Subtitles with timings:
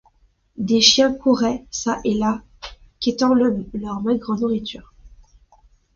[0.57, 2.41] Des chiens couraient çà et là,
[2.99, 4.95] quêtant leur maigre nourriture.